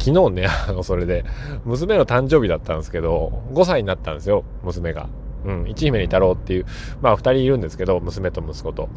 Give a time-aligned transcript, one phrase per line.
[0.00, 1.24] 昨日ね、 あの、それで、
[1.64, 5.08] 娘の誕生日だったんですけど、5歳になったんですよ、娘が。
[5.44, 6.66] うん、一姫に太郎っていう、
[7.00, 8.88] まあ二人いるんですけど、娘と息子と。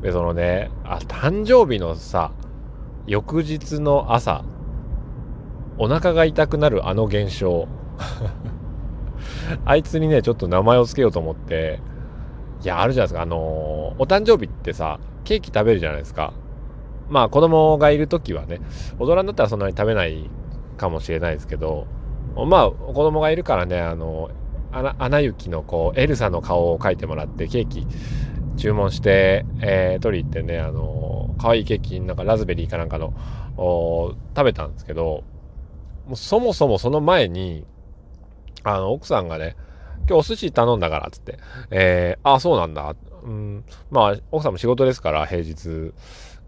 [0.00, 2.30] で、そのね、あ、誕生日のさ、
[3.06, 4.44] 翌日の朝、
[5.76, 7.66] お腹が痛くなるあの現象。
[9.64, 11.80] あいつにね、ちょっと名前を付けようと思って、
[12.62, 13.22] いや、あるじゃないですか。
[13.22, 16.32] あのー、お誕生日ってさ、ケーキ食べるじゃないですか。
[17.08, 18.60] まあ、子供がいる時はね、
[18.98, 20.30] 大人になったらそんなに食べない
[20.76, 21.86] かもしれないですけど、
[22.46, 24.30] まあ、子供がいるからね、あの、
[24.72, 27.86] アナ雪のこう、エルサの顔を描いてもらって、ケーキ
[28.56, 33.14] 注文して、えー、取り行ってね、あの、可愛いケーキ、なんかラズベリーかなんかの、
[33.56, 35.22] 食べたんですけど、
[36.06, 37.64] もうそもそもその前に、
[38.64, 39.56] あの、奥さんがね、
[40.08, 41.38] 今日お寿司頼んだからっ、つって、
[41.70, 42.94] えー、あ、そうなんだ。
[43.22, 45.94] うん、まあ、奥さんも仕事ですから、平日。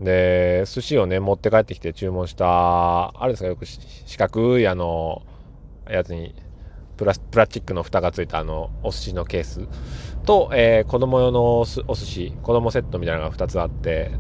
[0.01, 5.23] で、寿司をね、持って帰ってきて注文した、あれですか、よく四角いあの、
[5.89, 6.35] やつに、
[6.97, 9.69] プラスプラスチックの蓋がついたあの、お寿司のケース
[10.25, 14.11] と、えー、子供用のお寿司、子供セットみたいなのが2つあって、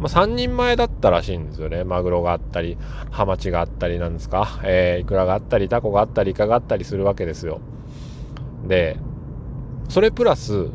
[0.00, 1.84] まあ、3人前だったらしいんですよね。
[1.84, 2.78] マグロがあったり、
[3.10, 7.60] ハマチがあったりなんですか、えー、イクラがあったり、タコがあったり、イカがあったりするわけですよ。
[8.66, 8.96] で、
[9.88, 10.68] それプラス、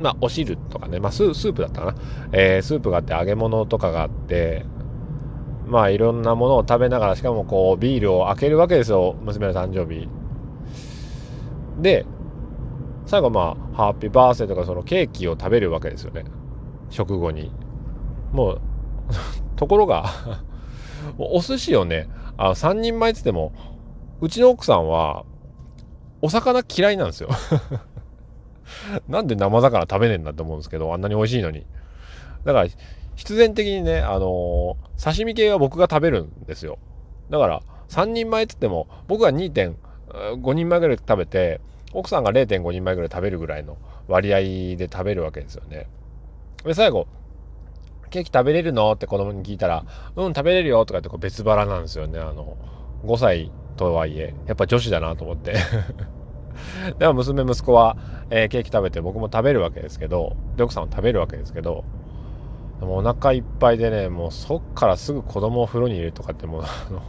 [0.00, 1.94] まあ、お汁とかね、まあス、スープだったかな。
[2.32, 4.64] えー、スープがあって、揚げ物とかがあって、
[5.66, 9.16] まあ、いろんなものを食べながら、しかもこう、ビールを開けるわけですよ。
[9.22, 10.08] 娘の誕生日。
[11.80, 12.06] で、
[13.06, 16.24] 最後まあ、ハッピーバースデーとかそのケーキを食べるわけですよね。
[16.90, 17.50] 食後に。
[18.32, 18.60] もう、
[19.56, 20.04] ところが
[21.18, 23.52] お寿司をね、あ3人前ってっても、
[24.20, 25.24] うちの奥さんは、
[26.20, 27.28] お魚嫌いなんですよ
[29.08, 31.66] なんで生魚食べねえんだって思うんですけど、あんなに美味しいのに。
[32.44, 32.68] だから、
[33.16, 36.78] 必然的にね、あのー、刺身系は僕が食べるんですよ。
[37.30, 41.60] だから、3人前って言っても、僕が2.5人前ぐらい食べて、
[41.92, 44.38] 奥さんが0.5人前ぐらい食べるぐらいの割合
[44.76, 45.88] で食べるわけですよね。
[46.64, 47.06] で、最後、
[48.10, 49.84] ケーキ食べれるのって子供に聞いたら、
[50.16, 52.18] うん、食べれるよとかって別腹なんですよね。
[52.18, 52.56] あの、
[53.04, 55.54] 5歳とはいえ、やっぱ女子だなと思って
[56.98, 57.96] でも娘息子は、
[58.30, 61.84] えー、ケーキ食べて僕も食べるわけですけどで奥さんも食べるわけですけど
[62.80, 67.02] でもお腹いっぱいでねもうそっからすぐ子供を風呂に入れるとかってもうあの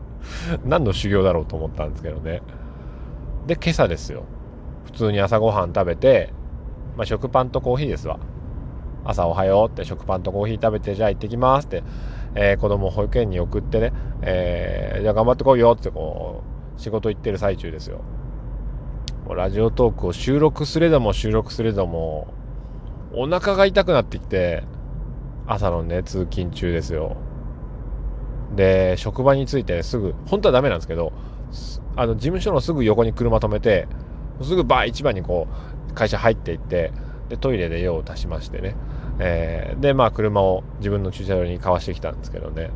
[0.64, 2.42] 何の修行だろうと思ったんですけどね。
[3.46, 4.24] で今朝ですよ。
[4.84, 6.32] 普通に朝ごはん食べて、
[6.96, 8.18] まあ、食パンとコーヒーですわ。
[9.04, 11.84] 朝おはようって食パンとコーヒー食べてじゃあ行ってきますって、
[12.34, 16.42] えー、子供を保育園に送ってね、えー、じゃあ頑張ってこいよってこ
[16.76, 18.00] う仕事行ってる最中ですよ。
[19.34, 22.28] ラジオトークを収録すれども収録すれども、
[23.12, 24.62] お腹が痛くなってきて、
[25.46, 27.16] 朝のね、通勤中ですよ。
[28.54, 31.12] で、職場に着いて、すぐ、本当はダメなんですけど、
[31.96, 33.88] あの、事務所のすぐ横に車止めて、
[34.42, 35.48] すぐバー一番にこ
[35.90, 36.92] う、会社入っていって、
[37.28, 38.76] で、トイレで用を足しましてね。
[39.18, 42.70] えー、で、まあ、車を自分の駐車場にかわしてきたんですけどね。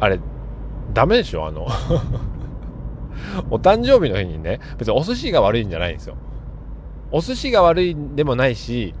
[0.00, 0.20] あれ、
[0.92, 1.46] ダメでしょ？
[1.46, 1.66] あの
[3.50, 6.16] お誕生日の日にね、別にお寿司が悪いんじゃないんですよ。
[7.10, 8.94] お寿司が悪いでもないし、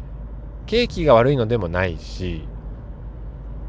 [0.66, 2.46] ケーキが悪いのでもないし、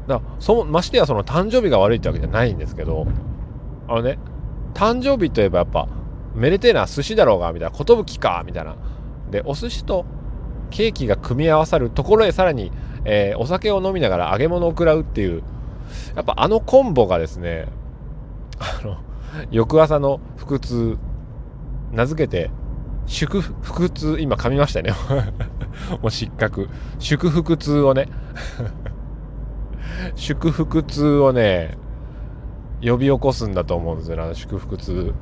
[0.06, 3.06] だそましてやその誕生日が悪いってわけじゃないんですけど、
[3.88, 4.18] あのね、
[4.74, 5.88] 誕生日といえばやっぱ、
[6.34, 8.76] めでてえな寿司だろうが、みたいな、寿か、みたいな。
[9.30, 10.04] で、お寿司と
[10.70, 12.72] ケーキが組み合わさるところへさらに、
[13.04, 15.42] えー、お酒を飲みながら揚げ物を食らうっていう、
[16.14, 17.66] やっぱあのコンボがですね、
[18.58, 18.98] あの、
[19.50, 20.98] 翌朝の腹痛、
[21.92, 22.50] 名付けて、
[23.06, 24.92] 祝腹痛、今噛みましたね。
[26.02, 26.68] もう失格。
[26.98, 28.08] 祝腹痛をね、
[30.14, 31.76] 祝腹痛をね、
[32.82, 35.12] 呼び起こすんだと思うんですよ、祝腹痛。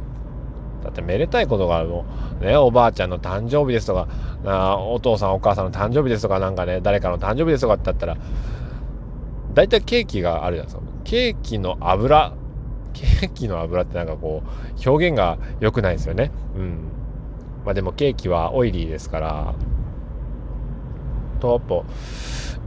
[0.85, 2.05] だってめでたいことがあるの。
[2.41, 4.09] ね、おばあちゃんの誕生日ですとか、
[4.45, 8.17] あお父さんお母さんの誕生日ですとか、なんかね、誰かの誕生日ですとかって言ったら、
[9.55, 10.93] 大体ケーキがあるじゃないですか。
[11.05, 12.33] ケーキの油
[12.93, 16.31] ケーキの油ってなんかこう、表現が良くないですよね。
[16.57, 16.79] うん。
[17.65, 19.55] まあでもケーキはオイリーですから、
[21.39, 21.85] と、やっぱ、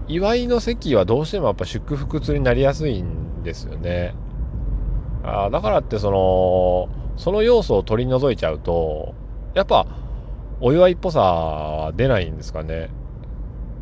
[0.07, 4.13] 祝いの席はどうしてもやっぱ祝福痛になりやすいんですよね。
[5.23, 9.13] あだからってその、その要素を取り除いちゃうと、
[9.53, 9.87] やっぱ、
[10.59, 12.89] お祝いっぽさは出ないんですかね。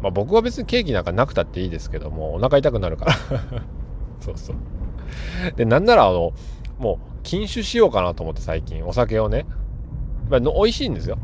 [0.02, 3.14] まあ僕は別にケーキなんかなくたっていいですけども、お腹痛くなるから
[4.22, 4.56] そうそう。
[5.56, 6.34] で、なんならあの、
[6.78, 9.46] もう禁酒しようかなと思って最近、お酒をね。
[10.30, 11.18] まあ、美味しいんですよ。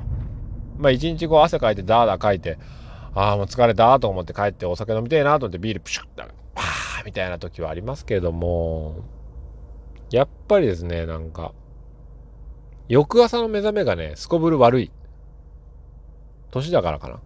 [0.78, 2.58] まあ一日こう汗かいてダーダーかいて、
[3.14, 6.24] ああもう疲れたと思って帰ってお酒飲みたいなと思ってビールプシュッて、
[6.54, 8.96] パーみたいな時はありますけれども、
[10.12, 11.54] やっぱりですね、なんか、
[12.88, 14.92] 翌朝の目覚めがね、すこぶる悪い。
[16.52, 17.20] 年だからかな。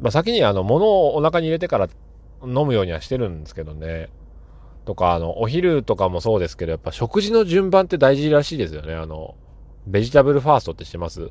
[0.00, 1.88] まあ、先にあの、物をお腹に入れてから
[2.42, 4.08] 飲むようにはしてるんですけどね。
[4.86, 8.94] とか、あの、お昼とかもそうですけど、やっぱ食事の順番って大事らしいですよね。
[8.94, 9.34] あの、
[9.86, 11.30] ベジタブルファーストって知ってます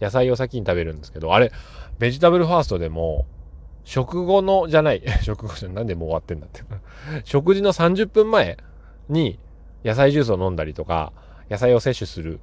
[0.00, 1.50] 野菜を先に食べるんですけど、あれ、
[1.98, 3.26] ベジタブルファーストでも、
[3.84, 6.62] 食後の、じゃない、 食後じゃなんでもう終わってんだって。
[7.24, 8.58] 食事の30分前
[9.08, 9.38] に
[9.82, 11.12] 野菜ジュースを飲んだりとか、
[11.50, 12.40] 野菜を摂取する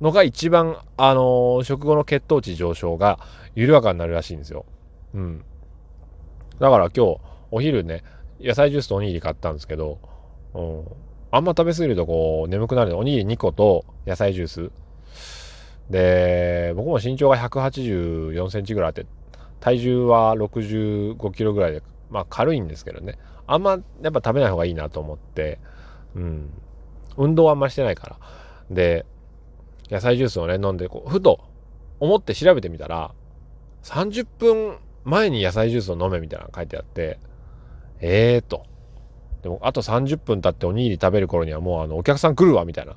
[0.00, 3.18] のが一番、あのー、食後の血糖値上昇が
[3.56, 4.64] 緩やかになるらしいんですよ。
[5.14, 5.44] うん。
[6.60, 7.20] だから今日、
[7.50, 8.02] お昼ね、
[8.40, 9.98] 野菜ジュースとおにぎり買ったんですけど、
[10.54, 10.84] うん。
[11.30, 14.70] あんま食べ過ぎるとこう、眠くなるおにぎり2個と野菜ジュース。
[15.90, 19.06] で、僕も身長が184センチぐらいあって、
[19.60, 23.18] 体重は65キロぐらいで、まあ軽いんですけどね。
[23.46, 25.58] あんまやっぱ食べない方がいいなと思って、
[26.14, 26.50] うん。
[27.16, 28.16] 運動はあんましてないから。
[28.70, 29.04] で、
[29.90, 31.40] 野菜ジュースをね、飲んで、こう、ふと
[31.98, 33.12] 思って調べてみたら、
[33.82, 37.18] 30分前に野菜ジュースを飲めみたいなの書いてあって、
[38.00, 38.64] ええー、と。
[39.42, 42.96] でも、あと30分経っておにぎり食べる頃にはもうあの、お客さん来るわ、みたいな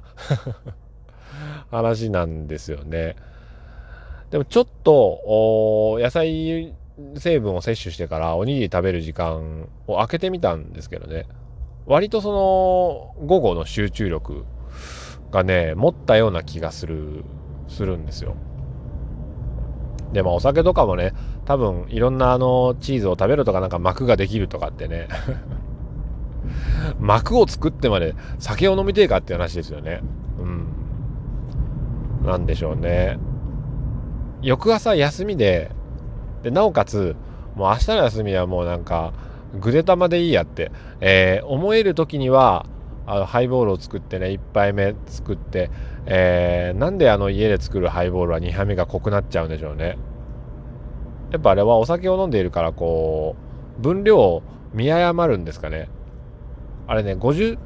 [1.71, 3.15] 話なんですよね。
[4.29, 6.73] でもちょっと、野菜
[7.15, 11.27] 成分を摂取してからおにぎり食べる時間を空けてみたんですけどね。
[11.85, 14.45] 割とその、午後の集中力
[15.31, 17.25] がね、持ったような気がする、
[17.67, 18.35] するんですよ。
[20.13, 21.13] で、まあお酒とかもね、
[21.45, 25.07] 多分いろんなあの、チーズを食べるとかなんか膜ができるとかってね
[26.99, 30.01] 膜を作ってまで酒を飲みてえかって話ですよね。
[30.39, 32.27] うん。
[32.27, 33.17] なんでしょうね。
[34.41, 35.71] 翌朝休みで、
[36.43, 37.15] で、なおかつ、
[37.55, 39.13] もう明日の休みはもうなんか、
[39.59, 42.65] ぐでたまでいいやって、えー、思える時には、
[43.05, 45.69] あのハイボールを作ってね1杯目作って、
[46.05, 49.97] えー、なんであの家で作るハイボールは2杯目が濃くなっちゃうんでしょうね。
[51.31, 53.35] やっぱあれはお酒を飲んでいるからこ
[53.79, 55.89] う分量を見誤るんですかね。
[56.85, 57.57] あれね 50,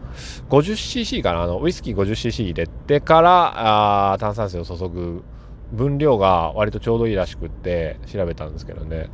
[0.49, 1.43] 50cc かな？
[1.43, 5.23] あのウイスキー 50cc 入れてからあ炭酸水を注ぐ
[5.71, 9.09] 分量が割とちょうどいいらしくって調べたんですけどね。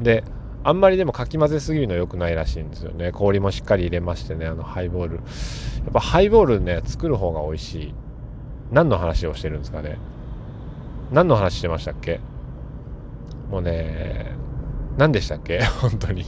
[0.00, 0.24] で
[0.66, 3.12] あんまりでもかき混ぜすぎるの良くないらしいんですよね。
[3.12, 5.16] 氷もしっかり入れましてね、あのハイボール。
[5.16, 7.94] やっぱハイボールね、作る方が美味しい。
[8.72, 9.98] 何の話をしてるんですかね。
[11.12, 12.18] 何の話してましたっけ？
[13.50, 14.32] もうね、
[14.96, 15.60] 何でしたっけ？
[15.82, 16.24] 本当に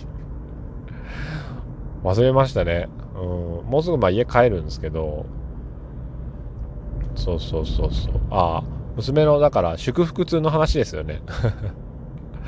[2.04, 2.88] 忘れましたね。
[3.14, 3.18] う
[3.66, 5.24] ん、もうすぐまあ家帰るんですけど、
[7.14, 8.20] そうそうそうそう。
[8.30, 8.64] ああ、
[8.96, 11.22] 娘のだから祝福痛の話ですよね。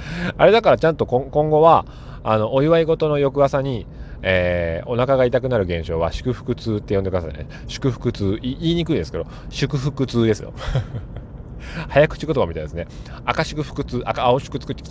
[0.37, 1.87] あれだからちゃんと今後は、
[2.25, 3.87] あの、お祝い事の翌朝に、
[4.23, 7.47] えー、お腹が痛くなる現象は祝福痛って呼んでくださいね。
[7.69, 8.39] 祝福痛。
[8.43, 10.53] 言いにくいですけど、祝福痛ですよ。
[11.89, 12.87] 早口言葉みたいですね。
[13.25, 14.83] 赤祝福痛、赤、青祝福痛、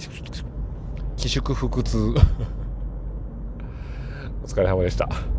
[1.17, 1.97] 寄祝福痛。
[4.43, 5.36] お疲れ様でした。